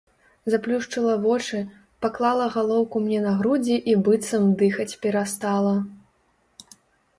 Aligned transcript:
Заплюшчыла 0.51 1.13
вочы, 1.25 1.59
паклала 2.05 2.47
галоўку 2.55 3.03
мне 3.05 3.19
на 3.27 3.35
грудзі 3.43 3.77
і 3.93 3.97
быццам 4.09 4.51
дыхаць 4.65 4.91
перастала. 5.07 5.79